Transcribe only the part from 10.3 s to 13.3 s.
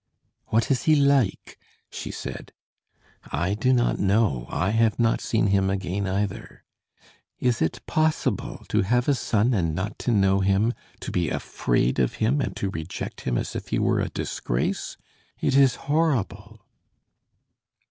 him; to be afraid of him and to reject